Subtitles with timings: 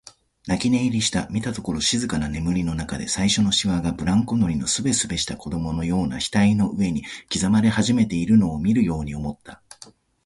[0.47, 9.61] 泣き寝入りした、見たところ静かな眠りのなかで、最初のしわがブランコ乗りのすべすべした子供のような額の上に刻まれ始めているのを見るように思った。